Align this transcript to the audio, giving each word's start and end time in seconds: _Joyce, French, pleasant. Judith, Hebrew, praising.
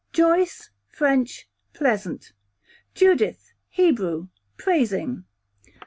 _Joyce, 0.13 0.71
French, 0.87 1.47
pleasant. 1.73 2.33
Judith, 2.95 3.53
Hebrew, 3.69 4.29
praising. 4.57 5.25